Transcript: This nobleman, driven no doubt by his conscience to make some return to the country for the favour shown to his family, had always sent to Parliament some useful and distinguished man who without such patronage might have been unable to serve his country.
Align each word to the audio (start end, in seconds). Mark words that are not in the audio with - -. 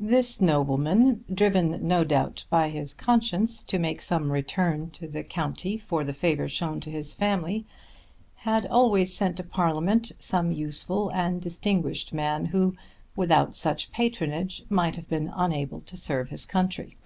This 0.00 0.38
nobleman, 0.38 1.24
driven 1.32 1.88
no 1.88 2.04
doubt 2.04 2.44
by 2.50 2.68
his 2.68 2.92
conscience 2.92 3.62
to 3.62 3.78
make 3.78 4.02
some 4.02 4.30
return 4.30 4.90
to 4.90 5.08
the 5.08 5.24
country 5.24 5.78
for 5.78 6.04
the 6.04 6.12
favour 6.12 6.46
shown 6.46 6.78
to 6.80 6.90
his 6.90 7.14
family, 7.14 7.64
had 8.34 8.66
always 8.66 9.16
sent 9.16 9.38
to 9.38 9.42
Parliament 9.42 10.12
some 10.18 10.52
useful 10.52 11.08
and 11.14 11.40
distinguished 11.40 12.12
man 12.12 12.44
who 12.44 12.76
without 13.16 13.54
such 13.54 13.90
patronage 13.90 14.62
might 14.68 14.96
have 14.96 15.08
been 15.08 15.32
unable 15.34 15.80
to 15.80 15.96
serve 15.96 16.28
his 16.28 16.44
country. 16.44 16.98